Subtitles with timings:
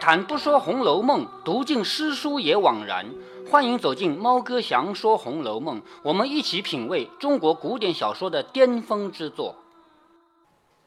[0.00, 3.06] 谈不说《红楼梦》，读尽诗书也枉然。
[3.50, 9.56] 欢迎走进猫哥祥说《红楼梦》，我们一起品味中国古典小说的巅峰之作。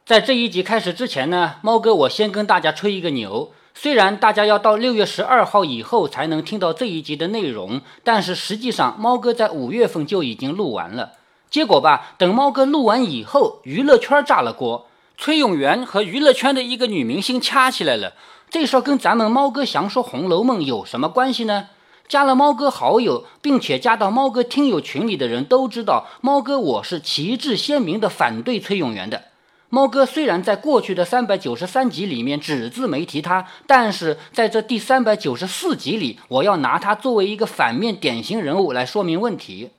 [0.05, 3.51] 在这一集开始之前呢，猫哥我先跟大家吹一个牛。
[3.73, 11.13] 虽然大家要到六月十二号以后才能听到这一集的内容，但是实际上猫哥在五月份就已经录完了。
[11.49, 14.87] 结果吧，等猫哥录完以后，娱乐圈炸了锅，
[15.21, 18.13] 崔永元和娱乐圈的一个女明星掐起来了。
[18.49, 21.67] 这事儿跟咱们猫哥详说《红楼梦》有什么关系呢？
[22.07, 29.25] 加了猫哥好友，并且加到猫哥听友群里的人都知道，猫哥我是旗帜鲜明的反对崔永元的。
[29.69, 39.69] 猫哥虽然在过去的三百九十三集里面只字没提他，但是在这第三百九十四集里，我要拿他作为一个反面典型人物来说明问题。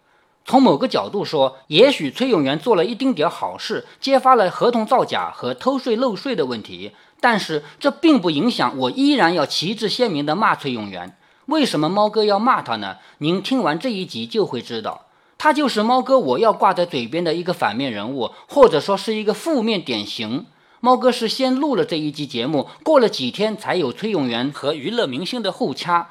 [0.45, 6.93] 从某个角度说，也许崔永元做了一丁点好事，揭发了合同造假和偷税漏税的问题。
[7.21, 11.17] 但是这并不影响，我依然要旗帜鲜明地骂崔永元。
[11.47, 12.97] 为什么猫哥要骂他呢？
[13.19, 15.07] 您听完这一集就会知道，
[15.39, 20.47] 他就是猫哥我要挂在嘴边的一个反面人物，或者说是一个负面典型。
[20.81, 26.11] 猫哥是先录了这一集节目，过了几天才有崔永元和娱乐明星的互掐，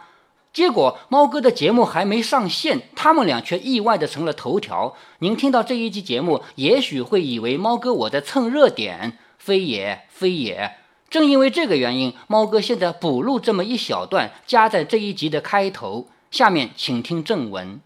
[0.53, 4.95] 结果猫哥的节目还没上线，他们俩却意外的成了头条。
[5.19, 10.75] 您听到这一集节目，也许会以为猫哥我在蹭热点，非也，非也。
[11.09, 16.07] 正因为这个原因，猫哥现在补录这么一小段，加在这一集的开头。
[16.29, 17.75] 下面请听正文，《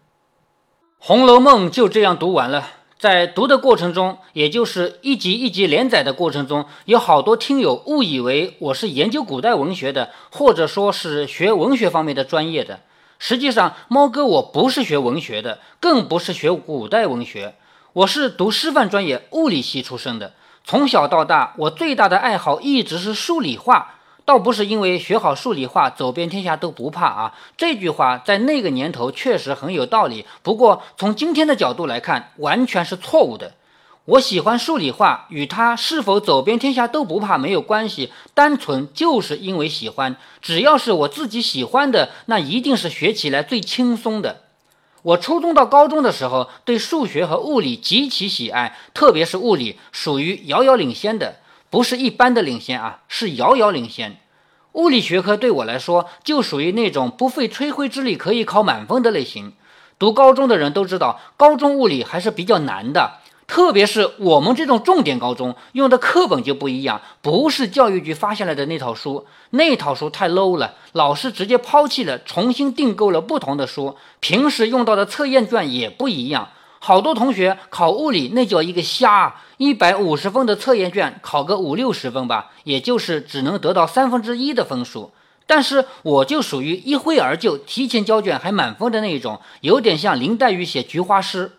[0.98, 2.70] 红楼梦》就这样读完了。
[2.98, 12.80] 在读的过程中，也就是一集一集连载的过程中，有好多听友误以为我是研究古代文学的，或者说是学文学方面的专业的。
[13.18, 17.54] 实际上，猫哥我不是学文学的，更不是学古代文学，
[17.92, 20.32] 我是读师范专业物理系出身的。
[20.64, 23.95] 从小到大，我最大的爱好一直是数理化，
[24.26, 27.34] 倒不是因为学好数理化走遍天下都不怕啊。
[27.56, 33.54] 这句话在那个年头确实很有道理，不过从今天的角度来看，完全是错误的。
[34.04, 40.16] 我喜欢数理化，与他是否走遍天下都不怕没有关系，单纯就是因为喜欢。
[40.40, 44.42] 只要是我自己喜欢的，那一定是学起来最轻松的。
[45.02, 51.36] 我初中到高中的时候，对数学和物理极其喜爱，特别是物理，属于遥遥领先的，
[51.70, 54.18] 不是一般的领先啊，是遥遥领先。
[54.72, 59.54] 物理学科对我来说，就属于那种不费吹灰之力可以考满分的类型。
[59.98, 63.20] 读高中的人都知道，高中物理还是比较难的。
[63.46, 73.96] 特别是我们这种重点高中用的课本就不一样，不是教育局发下来的那套书，那套书太 low 了，老师直接抛弃了，重新订购了不同的书。
[74.18, 76.48] 平时用到的测验卷也不一样，
[76.86, 85.10] 好多同学考物理那叫一个瞎，一百五十分的测验卷考个五六十分吧，也就是只能得到三分之一的分数。
[85.48, 91.50] 但是我就属于一挥而就，提前交卷还满分的那一种，有点像林黛玉写菊花诗。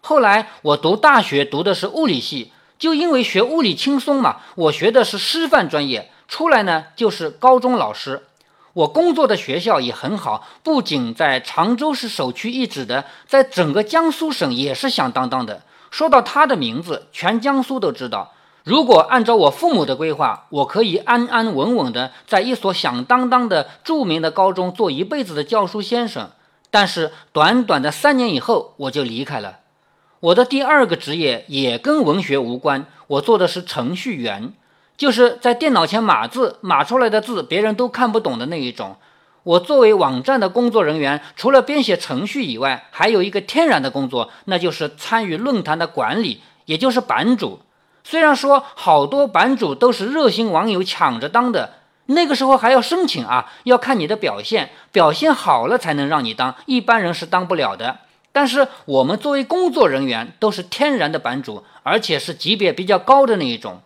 [0.00, 8.24] 后来我读大学读的是物理系，就因为学物理轻松嘛，我学的是师范专业，出来呢就是高中老师。
[8.74, 15.62] 我工作的学校也很好，不仅在常州是首屈一指的，在整个江苏省也是响当当的。
[15.90, 18.32] 说到他的名字，全江苏都知道。
[18.64, 26.30] 如果按照我父母的规划，我可以安安稳稳的在一所响当当的著名的高中做一辈子的教书先生。
[26.70, 29.60] 但是短短的三年以后，我就离开了。
[30.18, 34.54] 我的第二个职业也跟文学无关，我做的是程序员，
[34.96, 38.96] 就是在电脑前码字，码出来的字别人都看不懂的那一种。
[39.42, 47.60] 我作为网站的工作人员，除了编写程序以外，还有一个天然的工作，那就是参与论坛的管理，也就是版主。
[48.04, 51.74] 虽然说好多版主都是热心网友抢着当的，
[52.06, 57.98] 那个时候还要申请啊，要看你的表现，表现好了才能让你当，一般人是当不了的。
[58.32, 63.80] 但是我们作为工作人员都是天然的版主，而且是级别比较高的那一种。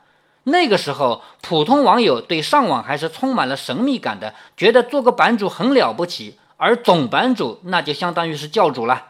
[0.44, 9.06] 那个时候，普通网友对上网还是充满了神秘感的，觉得做个版主很了不起，而总版主那就相当于是教主了。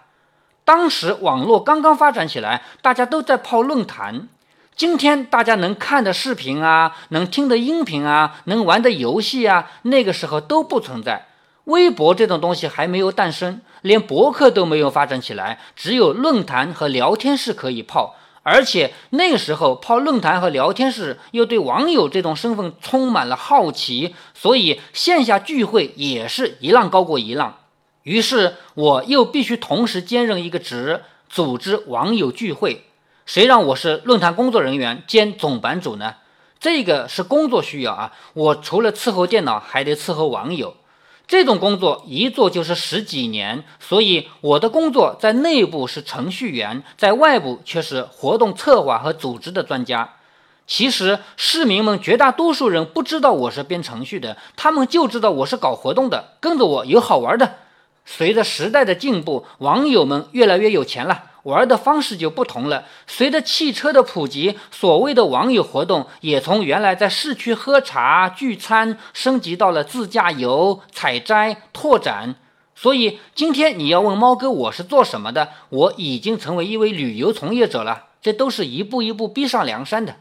[0.65, 4.29] 当时网络刚刚发展起来，大家都在泡论坛。
[4.77, 11.27] 今天大家能看的视频啊，能听的音频啊，能玩的游戏啊，那个时候都不存在。
[11.65, 18.15] 微博这种东西还没有诞生，连博客都没有发展起来，只有论坛和聊天室可以泡。
[18.49, 27.59] 而且那时候泡论坛和聊天室，又对网友这种身份充满了好奇，所以线下聚会也是一浪高过一浪。
[28.05, 32.87] 于是我又必须同时兼任一个职，组织网友聚会。
[33.27, 36.15] 谁让我是论坛工作人员兼总版主呢？
[36.59, 40.75] 这个是工作需要啊，我除了伺候电脑，还得伺候网友。
[41.29, 50.15] 这种工作一做就是十几年，所以我的工作在内部是程序员，在外部却是活动策划和组织的专家。
[50.67, 57.57] 其实市民们绝大多数人不知道我是编程序的，他们就知道我是搞活动的，跟着我有好玩的。
[58.07, 61.25] 随着时代的进步，网友们越来越有钱了。
[61.49, 62.85] 玩的方式就不同了。
[63.07, 72.35] 随着汽车的普及，所谓的网友活动也从原来在市区喝茶聚餐，升级到了自驾游、采摘、拓展。
[72.75, 78.05] 所以今天你要问猫哥我是做什么的，我已经成为一位旅游从业者了。
[78.21, 80.17] 这都是一步一步逼上梁山的。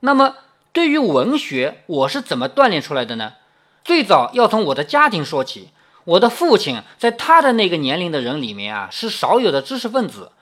[0.00, 0.34] 那么
[0.72, 3.32] 对于文学，我是怎么锻炼出来的呢？
[3.84, 5.70] 最早要从我的家庭说起。
[6.04, 10.32] 我的父亲在他的那个年龄的人里面啊，是少有的知识分子。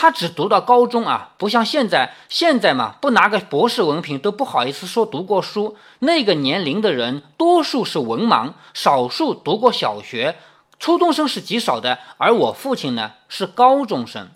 [0.00, 5.76] 他只读到高中啊，不像现在，现在嘛，不拿个博士文凭都不好意思说读过书。
[5.98, 10.36] 那个年龄的人，多数是文盲，少数读过小学，
[10.78, 11.98] 初中生是极少的。
[12.16, 14.28] 而我父亲呢，是高中生，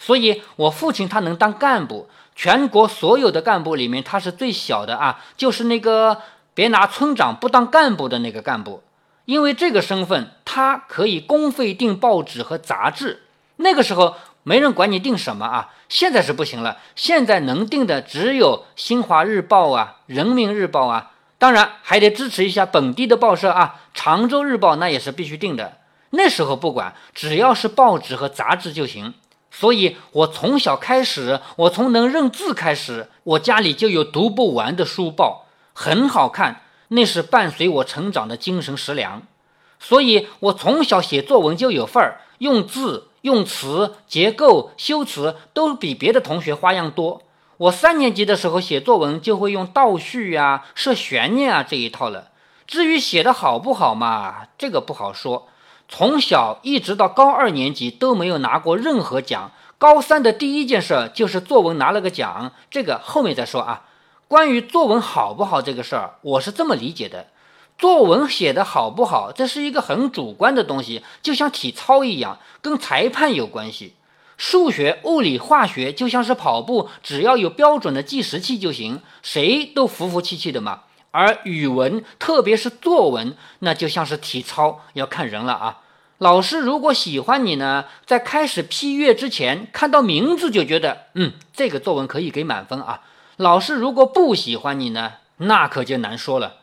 [0.00, 6.22] 所以我父亲他能当干部，全国所有的干部里面，他是最小的啊，就是那个
[6.54, 8.82] 别拿村长不当干部的那个干部，
[9.26, 13.22] 因为这个身份，他可以公费订报纸和杂志。
[13.58, 14.16] 那个时候。
[14.44, 15.70] 没人管你订什么啊！
[15.88, 25.78] 现在是不行了，现在能订的只有《新华日报》啊，《人民日报》啊，当然还得支持一下本地的报社啊，《常州日报》那也是必须订的。
[26.10, 29.14] 那时候不管，只要是报纸和杂志就行。
[29.50, 39.22] 所以我从小开始，我从能认字开始，我家里就有读不完的书报，很好看，那是伴随我成长的精神食粮。
[39.80, 43.08] 所以我从小写作文就有份儿，用字。
[43.24, 47.22] 用词、结构、修辞都比别的同学花样多。
[47.56, 52.28] 我三年级的时候写作文就会用倒叙啊、设悬念啊这一套了。
[52.66, 55.48] 至于写的好不好嘛，这个不好说。
[55.88, 59.52] 从小一直到高二年级都没有拿过任何奖。
[59.78, 63.84] 高三的第一件事就是作文拿了个奖，这个后面再说啊。
[64.28, 67.28] 关于作文好不好这个事儿，我是这么理解的。
[67.78, 73.94] 作文写的好不好，这是一个很主观的东西，就像体操一样，跟裁判有关系。
[74.36, 80.80] 数学、物理、化学就像是跑步，只要有标准的计时器就行，谁都服服气气的嘛。
[81.10, 85.80] 而语文，特别是作文，那就像是体操，要看人了啊。
[86.18, 93.02] 老师如果喜欢你呢，在开始批阅之前，看到名字就觉得，嗯，这个作文可以给满分啊。
[93.36, 96.54] 老师如果不喜欢你呢，那可就难说了。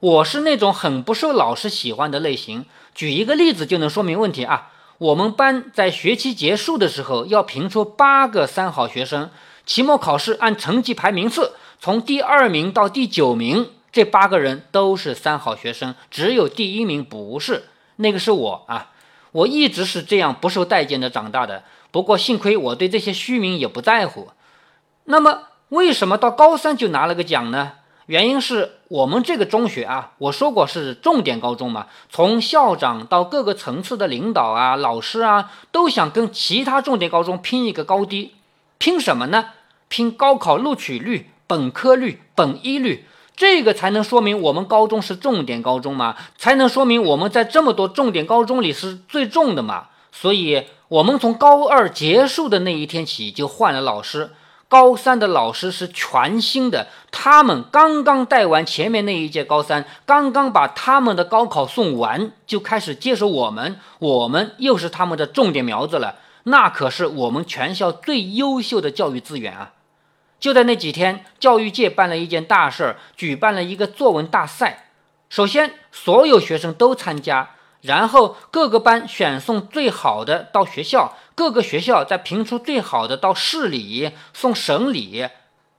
[0.00, 2.66] 我是那种很不受老师喜欢的类型。
[2.94, 4.70] 举一个例子就能说明问题啊。
[4.98, 9.30] 我们班在学期结束的时候要评出八个三好学生，
[9.64, 18.90] 期末考试按成绩排名次，从第二名到第九名，这八个人都是三好学生，只有第一名不是，那个是我啊。
[19.30, 21.62] 我一直是这样不受待见的长大的。
[21.90, 24.30] 不过幸亏我对这些虚名也不在乎。
[25.04, 27.72] 那么为什么到高三就拿了个奖呢？
[28.08, 38.32] 原因是我们这个中学啊，我说过是重点高中嘛，从校长到各个层次的领导啊、老师啊，都想跟其他重点高中拼一个高低。
[38.78, 39.50] 拼什么呢？
[39.88, 43.04] 拼高考录取率、本科率、本一率，
[43.36, 49.88] 这个才能说明我们高中是重点高中嘛，才能说明我们在这么多重点高中里是最重的嘛。
[50.10, 54.30] 所以，我们从高二结束的那一天起就换了老师。
[54.68, 66.16] 高三的老师是全新的，他们刚刚带完前面那一届高三，刚刚把他们的高考送完，就开始接手我们，我们又是他们的重点苗子了。
[66.44, 69.72] 那可是我们全校最优秀的教育资源啊！
[70.38, 74.90] 就在那几天，教育界办了一件大事儿，举办了一个作文大赛。
[75.30, 77.50] 首先，所有学生都参加。
[77.82, 85.28] 然后各个班选送最好的到学校，各个学校再评出最好的到市里送省里。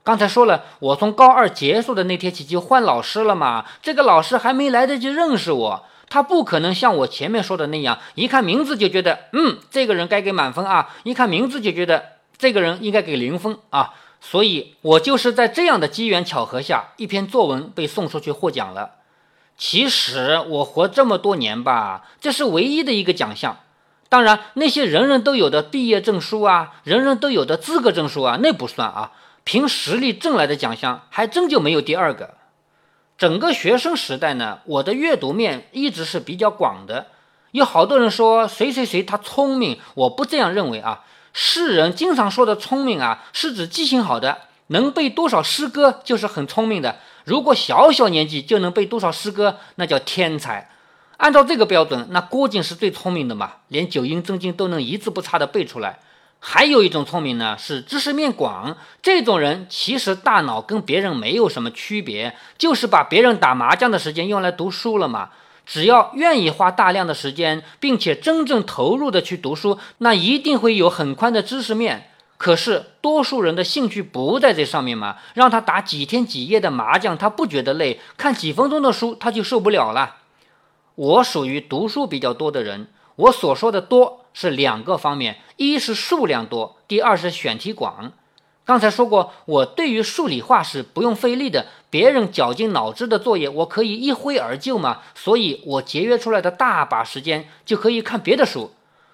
[0.02, 3.66] 刚才说了，我从高二结束的那天起就换老师了嘛。
[3.82, 12.02] 这个老师还没来得及认识我，他不可能像我前面说的那样，一看名字就觉得，嗯，这个人该给满分啊；一看名字就觉得
[12.38, 13.92] 这个人应该给零分啊。
[14.22, 18.92] 所以我就是在这样的机缘巧合下，一篇作文被送出去获奖了。
[19.60, 23.58] 其实我活这么多年吧，这是唯一的一个奖项。
[24.08, 29.12] 当然，那些人人都有的毕业证书啊，人人都有的资格证书啊，那不算啊。
[29.44, 32.36] 凭实力挣来的奖项，还真就没有第二个。
[33.18, 37.08] 整个学生时代呢，我的阅读面一直是比较广的。
[37.50, 41.04] 有好多人说谁谁谁他聪明，我不这样认为啊。
[41.34, 44.38] 世人经常说的聪明啊，是指记性好的。
[44.68, 46.96] 能背多少诗歌就是很聪明的。
[47.30, 50.68] 如果小小年纪就能背多少诗歌，那叫天才。
[51.18, 56.00] 按照这个标准，那郭靖是最聪明的嘛，连九阴真经都能一字不差的背出来。
[56.40, 58.76] 还有一种聪明呢，是知识面广。
[59.00, 65.30] 这种人其实大脑跟别人没有什么区别，就是把别人打麻将的时间用来读书了嘛。
[65.64, 72.09] 只要愿意花大量的时间，并且真正投入的去读书，那一定会有很宽的知识面。
[72.40, 80.16] 可是多数人的兴趣不在这上面嘛，让他打几天几夜的麻将，他不觉得累；看几分钟的书，他就受不了了。
[80.94, 88.12] 我属于读书比较多的人，我所说的多是两个方面：一是数量多，第二是选题广。
[88.64, 95.00] 刚才说过，我对于数理化是不用费力的，别人绞尽脑汁的作业，我可以一挥而就嘛。
[95.14, 98.70] 所以，我节约出来的大把时间就可以看别的书。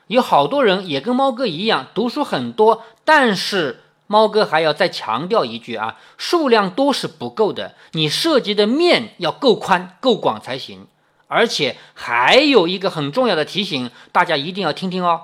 [0.08, 10.86] 有好多人也跟猫哥一样，读书很多，但是猫哥还要再强调一句啊，数量多是不够的，你涉及的面要够宽够广才行。
[11.28, 15.22] 而且还有一个很重要的提醒，大家一定要听听哦。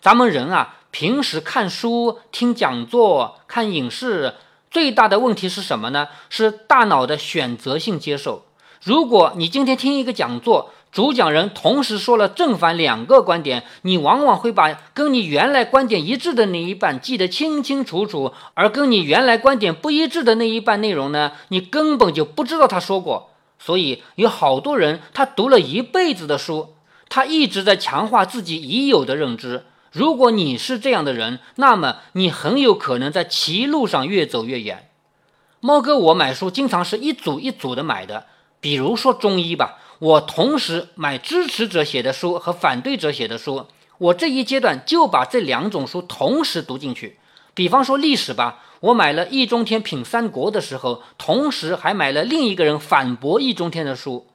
[0.00, 4.34] 咱们人啊，平时看书、听讲座、看影视，
[4.72, 6.08] 最大的问题是什么呢？
[6.28, 8.44] 是大脑的选择性接受。
[8.82, 23.30] 如果你今天听一个讲座，主讲人同时说了正反两个观点，你往往会把跟你原来观点一致的那一半记得清清楚楚，而跟你原来观点不一致的那一半内容呢，你根本就不知道他说过。
[23.58, 26.74] 所以有好多人，他读了一辈子的书，
[27.08, 29.66] 他一直在强化自己已有的认知。
[29.92, 34.88] 如果你是这样的人，那么你很有可能在歧路上越走越远。
[35.60, 38.26] 猫哥，我买书经常是一组一组的买的，
[38.60, 43.66] 比如说中医吧，我同时买支持者写的书和反对者写的书，
[43.98, 47.18] 我这一阶段就把这两种书同时读进去。
[47.54, 48.62] 比方说历史吧。
[48.80, 54.26] 我买了易中天品三国的时候，同时还买了另一个人反驳易中天的书，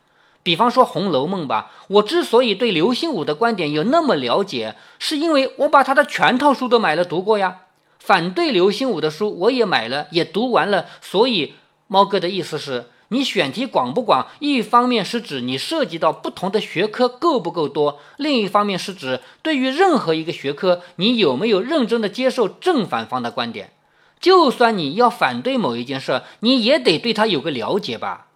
[0.42, 1.72] 比方说《红楼梦》吧。
[1.88, 7.60] 我之所以对刘心武的观点有那么了解，是因为我把他的全套书都买了读过呀。
[8.00, 10.88] 反对刘心武的书我也买了，也读完了。
[11.02, 11.54] 所以
[11.86, 23.74] 猫哥的意思是，你选题广不广，一方面是指你涉及到不同的学科够不够多，另一方面是指对于任何一个学科，你有没有认真的接受正反方的观点。
[24.22, 28.28] 就算你要反对某一件事，你也得对他有个了解吧。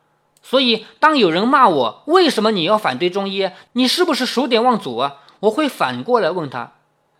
[0.43, 5.21] 所以，当有人骂我为什么你要反对中医，你是不是数典忘祖啊？
[5.39, 6.73] 我会反过来问他：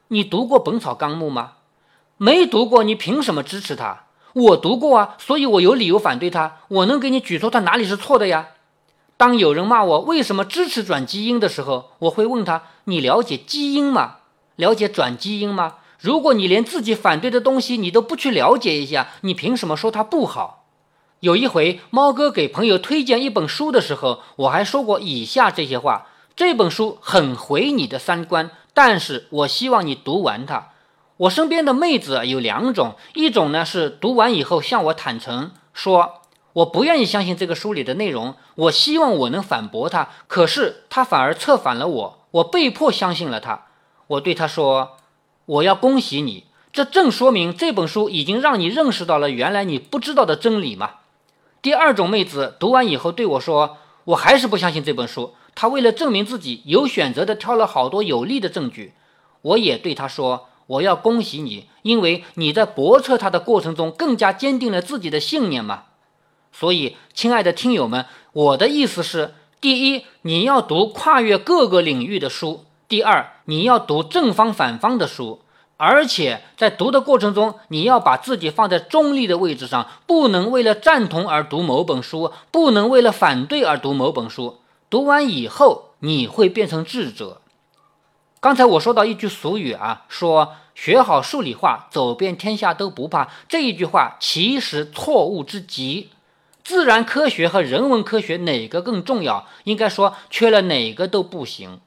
[0.10, 1.54] 你读过《本草纲目》吗？
[2.18, 4.08] 没读过，你凭什么支持他？
[4.36, 6.58] 我读过啊，所以我有理由反对他。
[6.68, 8.50] 我能给你举出他哪里是错的呀？
[9.16, 14.18] 当有人骂我为什么支持转基因的时候，我会问他：你了解基因吗？
[14.58, 15.76] 了解转基因吗？
[16.00, 20.66] 如果你连自己反对的东西你都不去了解一下，你凭什么说它不好？
[21.22, 30.72] 有一回，猫哥给朋友推荐一本书的时候，我还说过以下这些话：这本书很毁你的三观，但是我希望你读完它。
[31.18, 36.22] 我身边的妹子有两种，一种呢是读完以后向我坦诚说，
[36.54, 43.66] 我不愿意相信这个书里的内容，我希望我能反驳他，可是他反而策反了我，我被迫相信了他。
[44.08, 44.98] 我对他说。
[45.48, 50.94] 我要恭喜你，这正说明这本书已经让你认识到了原来你不知道的真理嘛。
[51.62, 58.94] 第二种妹子读完以后对我说：“我还是不相信这本书。”她为了证明自己，有选择的挑了好多有利的证据。
[59.44, 65.84] 我也对她说：“我要恭喜你，因为你在驳斥他的过程中更加坚定了自己的信念嘛。”
[66.52, 72.64] 所以，亲爱的听友们，我的意思是：第一，你要读跨越各个领域的书。
[72.88, 75.42] 第二，你要读正方反方的书，
[75.76, 84.60] 而且在读的过程中，你要把自己放在中立的位置上，不能为了赞同而读某本书，不能为了反对而读某本书。
[84.90, 87.42] 读完以后，你会变成智者。
[88.46, 93.28] 刚才我说到一句俗语啊，说学好数理化，走遍天下都不怕。
[93.50, 96.12] 这一句话其实错误之极。
[96.64, 99.48] 自然科学和人文科学哪个更重要？
[99.64, 101.80] 应该说，缺了哪个都不行。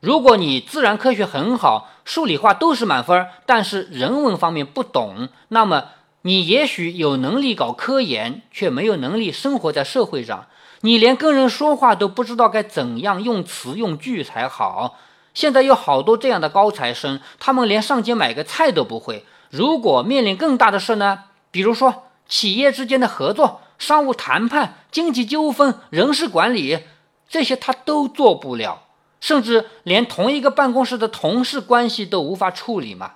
[0.00, 5.88] 如果你自然科学很好，数理化都是满分，但是人文方面不懂，那么
[6.22, 10.46] 你也许有能力搞科研，却没有能力生活在社会上。
[10.80, 14.96] 你连跟人说话都不知道该怎样用词用句才好。
[15.38, 19.24] 现在有好多这样的高材生，他们连上街买个菜都不会。
[19.50, 21.26] 如果面临更大的事呢？
[21.52, 26.80] 比如说企业之间的合作、商务谈判、经济纠纷、人事管理，
[27.28, 28.82] 这些他都做不了。
[29.20, 33.12] 甚至连同一个办公室的同事关系都无法处理吗？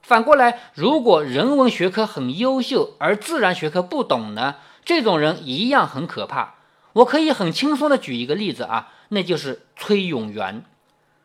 [0.00, 4.54] 反过来，如果人文学科很优秀，而自然学科不懂呢？
[4.84, 6.54] 这种人一样很可怕。
[6.92, 10.64] 我可以很轻松的举一个例子啊，那就是崔永元。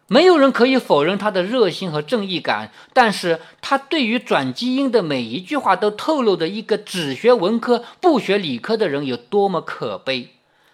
[0.07, 10.31] 没有人可以否认他的热心和正义感，但是他对于转基因的每一句话都透露着一个只学文科不学理科的人有多么可悲。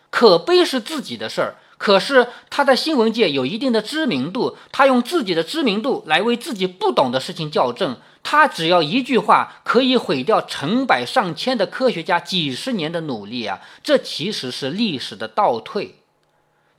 [0.10, 7.96] 可悲是自己的事儿，可是他在新闻界有一定的知名度，他用自己的知名度来为自己不懂的事情校正。
[8.24, 13.62] 他只要一句话，可以毁掉成百上千的科学家几十年的努力啊！
[13.82, 15.99] 这其实是历史的倒退。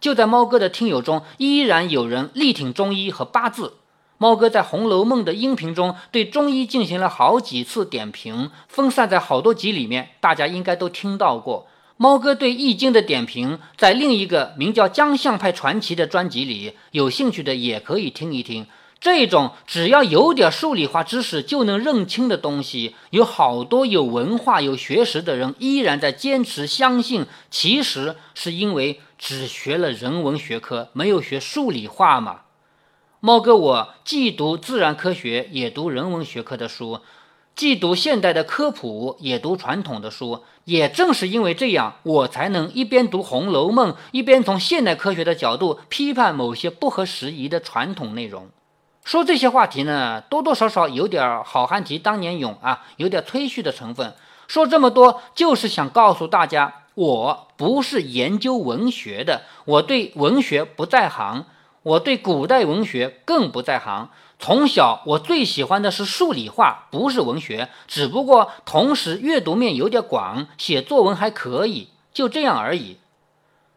[0.00, 3.74] 就在猫哥的听友中，依然有人力挺中医和八字。
[4.18, 11.66] 猫哥在《红楼梦》的音频中对中医进行了好几次点评，分散在好多集里面，大家应该都听到过。
[11.96, 18.66] 猫哥对《易经》的点评，在另一个名叫《江相派传奇》的专辑里，有兴趣的也可以听一听。
[19.00, 32.40] 这种只要有点数理化知识就能认清的东西，有好多有文化、有学识的人依然在坚持相信，其实是因为只学了人文学科，没有学数理化嘛。
[33.20, 37.00] 猫哥，我既读自然科学，也读人文学科的书，
[37.54, 40.42] 既读现代的科普，也读传统的书。
[40.64, 48.48] 也正是因为这样，我才能一边读《红楼梦》，一边从现代科学的角度批判某些不合时宜的传统内容。
[49.04, 54.14] 说这些话题呢，多多少少有点好汉提当年勇啊，有点吹嘘的成分。
[54.48, 61.46] 说这么多，就是想告诉大家，我不是研究文学的，我对文学不在行，
[61.82, 64.10] 我对古代文学更不在行。
[64.38, 72.92] 从小我最喜欢的是数理化，不是文学，只不过同时阅读面有点广，写作文还可以，就这样而已。《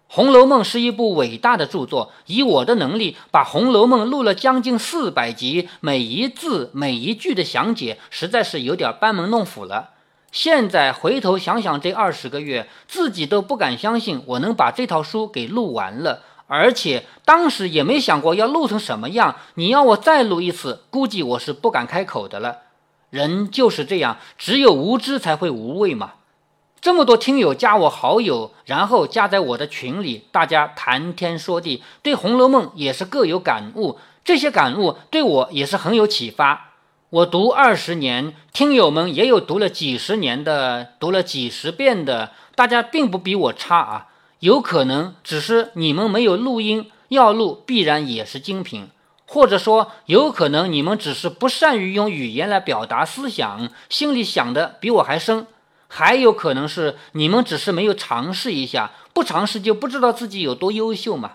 [0.09, 9.91] 红楼梦》是一部伟大的著作，以我的能力把《红楼梦》录了将近四百集，每一字每一句的详解，实在是有点班门弄斧了。
[10.33, 19.35] 现在回头想想，这二十个月，自己都不敢相信我能把这套书给录完了，而且当时也没想过要录成什么样。
[19.53, 22.61] 你要我再录一次，估计我是不敢开口的了。
[23.11, 26.13] 人就是这样，只有无知才会无畏嘛。
[26.81, 33.99] 这么多听友加我好友，然后加在我的群里，大家谈天说地，对《红楼梦》也是各有感悟。
[34.25, 36.72] 这些感悟对我也是很有启发。
[37.13, 44.07] 我读二十年，听友们也有读了几十年的，读了几十遍的，大家并不比我差啊。
[44.39, 48.87] 有可能只是你们没有录音，要录必然也是精品，
[49.27, 55.45] 或者说有可能你们只是不善于用语言来表达思想，心里想的比我还深。
[55.87, 61.33] 还有可能是你们只是没有尝试一下，不尝试就不知道自己有多优秀嘛。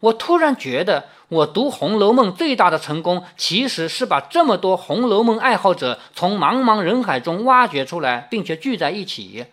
[0.00, 9.46] 我突然觉得，我读《红楼梦》最大的成功，其实是把这么多《红楼梦》爱好者从茫茫人海中挖掘出来，并且聚在一起。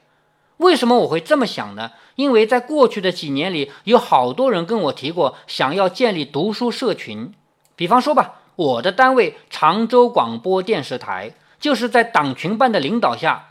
[0.57, 1.91] 为什么我会这么想呢？
[2.15, 7.31] 因为在过去的几年里，有好多人跟我提过想要建立读书社群。
[7.75, 13.49] 比方说吧，我的单位常州广播电视台，就是在党群办的领导下。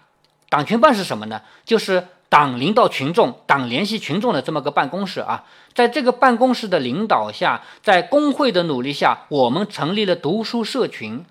[0.48, 1.42] 党群办是什么呢？
[1.64, 5.44] 就是党领导群众、党联系群众的这么个办公室啊。
[5.74, 11.24] 在这个办公室的领导下，在工会的努力下，我们成立了读书社群。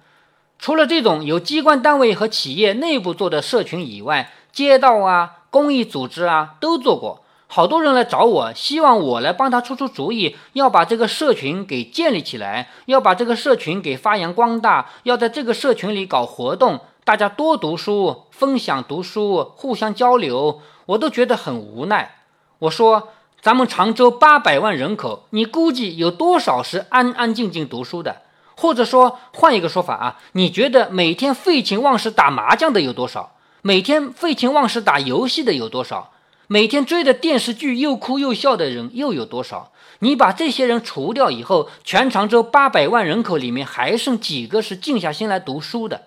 [0.58, 7.22] 除了这种由机关单位和企业内部做的社群以外，街道啊、公益组织啊都做过。
[7.48, 16.80] 好多人来找我，希望我来帮他出出主意，要把这个社群给建立起来，要把这个社群给发扬光大，要在这个社群里搞活动。
[17.04, 22.18] 大家多读书，分享读书，互相交流，我都觉得很无奈。
[22.60, 23.10] 我说，
[23.42, 28.22] 咱们常州八百万人口，你估计有多少是安安静静读书的？
[28.56, 33.36] 或者说，换一个说法啊，你觉得每天废寝忘食打麻将的有多少？
[33.62, 36.12] 每天废寝忘食打游戏的有多少？
[36.48, 39.72] 每天追着电视剧又哭又笑的人又有多少？
[40.00, 46.04] 你把这些人除掉以后，全常州八百万人口里面还剩几个是静下心来读书的？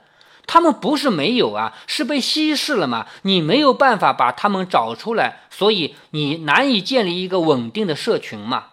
[0.49, 3.07] 他们不是没有啊，是被稀释了嘛？
[3.23, 8.65] 你没有办法把他们找出来，所以你难以建立一个稳定的社群嘛。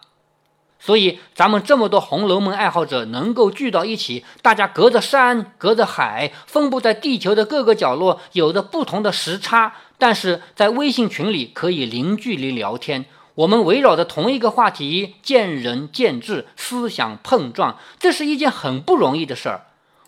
[0.78, 13.04] 所以咱们这么多《红楼梦》爱好者能够聚到一起，大家隔着山，隔着海，分布在地球的各个角落，有着不同的时差，但是在微信群里可以零距离聊天。
[13.34, 19.66] 我们围绕着同一个话题，见仁见智，思想碰撞，这是一件很不容易的事儿。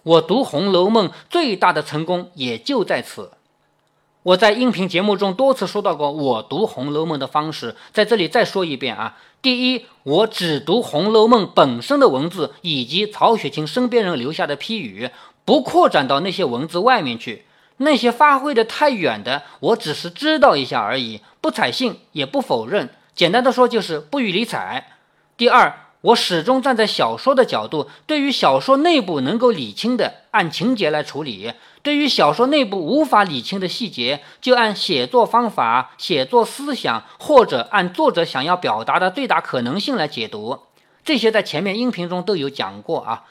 [0.08, 3.32] 我读《红楼梦》最大的成功也就在此。
[4.22, 9.18] 我在音频节目中多次说到过我读《红楼梦》的方式，在这里再说一遍啊。
[9.42, 15.10] 第一，我只读《红楼梦》本身的文字以及曹雪芹身边人留下的批语，
[15.44, 17.44] 不扩展到那些文字外面去。
[17.76, 22.88] 那些发挥的太远的，我只是知道一下而已，不采信也不否认。
[23.14, 24.88] 简单的说，就是不予理睬。
[25.36, 40.60] 第二，我始终站在小说的角度，对于小说内部能够理清的，按情节来处理；对于小说内部无法理清的细节，就按写作方法、写作思想，或者按作者想要表达的最大可能性来解读。
[41.04, 43.24] 这些在前面音频中都有讲过啊。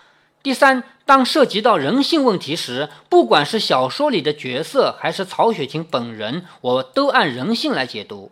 [0.43, 8.31] 第三，当涉及到人性问题时，不管是小说里的角色，还是曹雪芹本人，我都按人性来解读。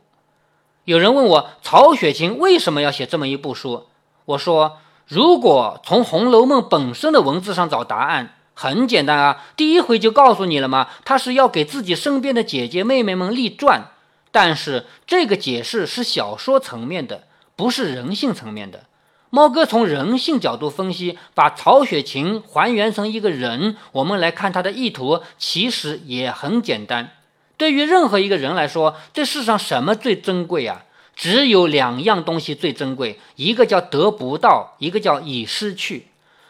[0.83, 3.85] 有人问我，曹雪芹为什么要写这么一部书？
[4.25, 13.91] 我说，如果从《红楼梦》本身的文字上找答案，很简单啊，第一回就告诉你了嘛，他是要给自己身边的姐姐妹妹们立传。
[14.31, 17.23] 但是这个解释是小说层面的，
[17.55, 18.85] 不是人性层面的。
[19.29, 27.11] 猫哥从人性角度分析，把曹雪芹还原成一个人，我们来看他的意图，其实也很简单。
[27.57, 30.84] 对于任何一个人来说，这世上什么最珍贵啊？
[31.15, 36.07] 只有两样东西最珍贵，一个叫得不到，一个叫已失去。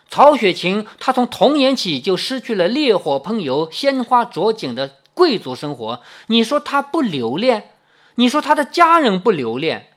[0.10, 7.71] 曹雪芹他从童年起就失去了烈火烹油、鲜花着锦的贵族生活，你说他不留恋？
[8.15, 9.88] 你说他的家人不留恋？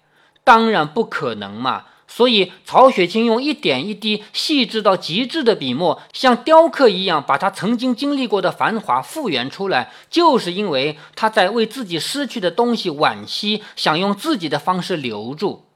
[0.45, 1.85] 当然不可能嘛。
[2.11, 15.67] 所以，曹雪芹用一点一滴细致到极致的笔墨，像雕刻一样，把他曾经经历过的繁华复原出来，就是因为他在为自己失去的东西惋惜，想用自己的方式留住。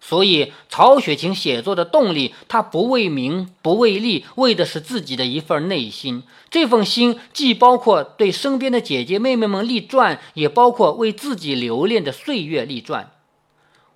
[0.00, 6.22] 所以，曹雪芹写作的动力，他不为名，不为利，为的是自己的一份内心。
[6.50, 13.10] 这份心，既包括对身边的姐姐妹妹们立传，也包括为自己留恋的岁月立传。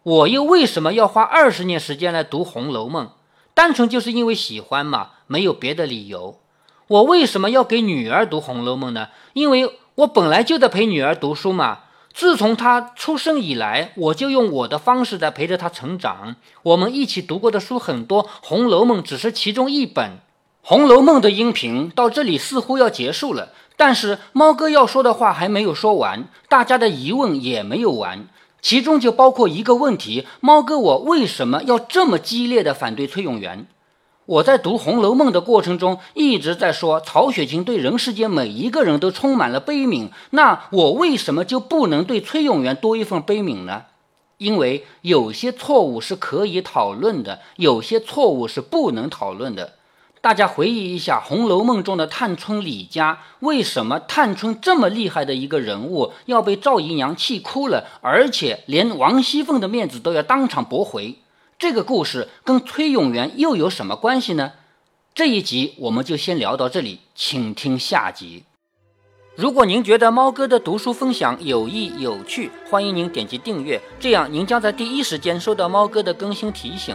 [0.05, 3.07] 我又为什么要花二十年时间来读《红楼梦》？
[3.55, 6.41] 单纯就是因为喜欢嘛，没有别的理由。
[6.89, 9.09] 我为什么要给女儿读《红楼梦》呢？
[9.33, 11.81] 因为我本来就在陪女儿读书嘛。
[12.13, 16.35] 自从她出生以来，我就用我的方式在陪着她成长。
[16.65, 20.11] 我们一起读过的书很多，《红楼梦》只是其中一本。
[20.63, 28.27] 《红楼梦》的音频到这里似乎要结束了，但是猫哥要说的话还没有说完，大家的疑问也没有完。
[28.63, 33.67] 其中就包括一个问题：猫哥，我为什么要这么激烈的反对崔永元？
[34.25, 40.11] 我在读《红楼梦》的过程中一直在说，曹雪芹对人世间每一个人都充满了悲悯。
[40.31, 43.83] 那我为什么就不能对崔永元多一份悲悯呢？
[44.39, 49.75] 因为有些错误是可以讨论的，有些错误是不能讨论的。
[50.23, 61.17] 大家回忆一下《红楼梦》中的探春李家，为什么探春这么厉害的一个人物要被赵姨娘气哭了，而且连王熙凤的面子都要当场驳回？
[61.59, 64.53] 这个故事跟崔永元又有什么关系呢？
[65.13, 68.45] 这一集我们就先聊到这里，请听下集。
[69.35, 76.95] 如果您觉得猫哥的读书分享有益有趣，欢迎您点击订阅，这样您将在第一时间收到猫哥的更新提醒。